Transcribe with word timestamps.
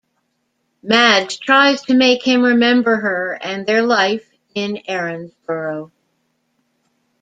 Madge 0.81 1.39
tries 1.41 1.83
to 1.83 1.93
make 1.93 2.23
him 2.23 2.41
remember 2.41 2.95
her 2.95 3.37
and 3.39 3.67
their 3.67 3.83
life 3.83 4.27
in 4.55 4.79
Erinsborough. 4.89 5.91